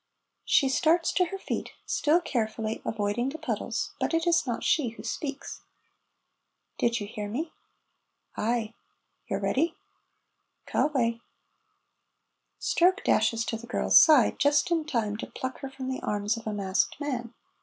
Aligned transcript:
She 0.45 0.67
starts 0.67 1.11
to 1.11 1.25
her 1.25 1.37
feet, 1.37 1.73
still 1.85 2.21
carefully 2.21 2.81
avoiding 2.83 3.29
the 3.29 3.37
puddles, 3.37 3.91
but 3.99 4.15
it 4.15 4.25
is 4.25 4.47
not 4.47 4.63
she 4.63 4.89
who 4.89 5.03
speaks. 5.03 5.61
("Did 6.79 6.99
you 6.99 7.05
hear 7.05 7.29
me?") 7.29 7.51
("Ay.") 8.35 8.73
("You're 9.27 9.39
ready?") 9.39 9.75
("Ca' 10.65 10.87
awa'.") 10.87 11.19
Stroke 12.57 13.03
dashes 13.03 13.45
to 13.45 13.57
the 13.57 13.67
girl's 13.67 13.99
side, 13.99 14.39
just 14.39 14.71
in 14.71 14.85
time 14.85 15.17
to 15.17 15.27
pluck 15.27 15.59
her 15.59 15.69
from 15.69 15.87
the 15.87 16.01
arms 16.01 16.35
of 16.35 16.47
a 16.47 16.51
masked 16.53 16.99
man. 16.99 17.35